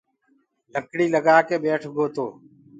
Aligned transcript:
لڪڙيٚ 0.73 1.13
لگآڪي 1.15 1.55
ٻيٺَگو 1.63 2.05
تو 2.15 2.25